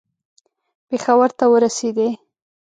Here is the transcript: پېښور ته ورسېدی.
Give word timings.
پېښور 0.87 1.29
ته 1.37 1.45
ورسېدی. 1.51 2.09